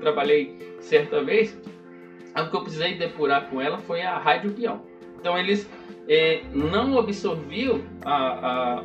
[0.00, 1.58] trabalhei certa vez,
[2.36, 4.82] o que eu precisei depurar com ela foi a rádio peão.
[5.18, 5.68] Então eles
[6.08, 8.84] é, não absorviam a, a,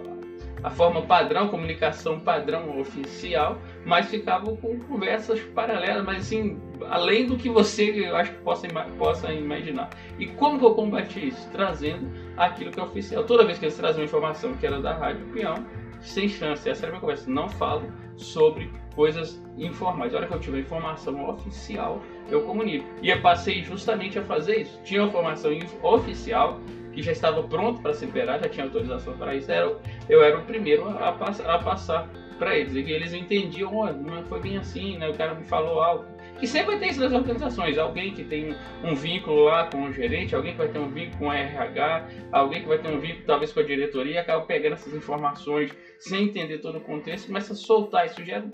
[0.64, 6.60] a forma padrão, comunicação padrão oficial, mas ficavam com conversas paralelas, mas assim,
[6.90, 8.68] além do que você, eu acho que possa,
[8.98, 9.90] possa imaginar.
[10.20, 11.50] E como que eu combati isso?
[11.52, 13.24] Trazendo aquilo que é oficial.
[13.24, 15.56] Toda vez que eles trazem uma informação que era da Rádio Peão,
[16.02, 20.14] sem chance, essa era a minha conversa, não falo sobre coisas informais.
[20.14, 22.86] A hora que eu tiver informação oficial, eu comunico.
[23.02, 24.82] E eu passei justamente a fazer isso.
[24.84, 25.52] Tinha informação
[25.84, 26.60] oficial
[26.92, 29.52] que já estava pronto para ser liberado, já tinha autorização para isso.
[29.52, 29.78] Era,
[30.10, 32.74] eu era o primeiro a, a, a passar para eles.
[32.74, 35.08] E eles entendiam, oh, não foi bem assim, né?
[35.08, 36.06] O cara me falou algo.
[36.40, 37.78] Que sempre vai ter isso nas organizações.
[37.78, 41.20] Alguém que tem um vínculo lá com o gerente, alguém que vai ter um vínculo
[41.20, 44.44] com a RH, alguém que vai ter um vínculo talvez com a diretoria e acaba
[44.44, 48.08] pegando essas informações sem entender todo o contexto, começa a soltar.
[48.08, 48.46] Isso gera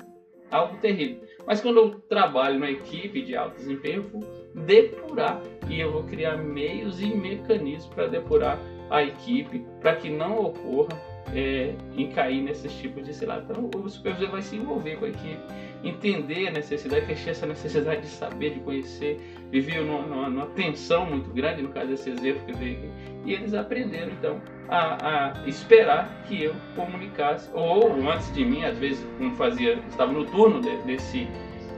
[0.53, 1.21] algo terrível.
[1.45, 6.03] Mas quando eu trabalho numa equipe de alto desempenho, eu vou depurar e eu vou
[6.03, 11.01] criar meios e mecanismos para depurar a equipe para que não ocorra
[11.33, 13.45] é, em cair nesses tipos de cilada.
[13.49, 15.41] Então o supervisor vai se envolver com a equipe,
[15.83, 21.31] entender a necessidade, fechar essa necessidade de saber, de conhecer, viver numa, numa tensão muito
[21.31, 22.89] grande, no caso desse exemplo que dei aqui,
[23.25, 28.77] e eles aprenderam então a, a, esperar que eu comunicasse, ou antes de mim, às
[28.77, 31.27] vezes, como fazia, estava no turno de, desse,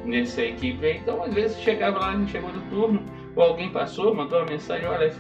[0.03, 3.03] nessa equipe, então às vezes chegava lá, a gente chegou no turno,
[3.35, 5.11] ou alguém passou, mandou uma mensagem, olha,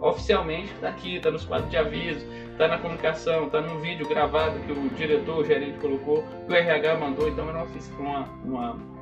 [0.00, 4.58] oficialmente está aqui, está nos quadros de aviso, está na comunicação, está num vídeo gravado
[4.60, 7.66] que o diretor, o gerente colocou, o RH mandou, então era
[7.98, 8.97] uma, uma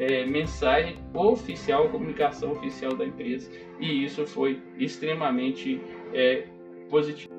[0.00, 5.80] é, mensagem oficial, comunicação oficial da empresa, e isso foi extremamente
[6.14, 6.46] é,
[6.88, 7.29] positivo.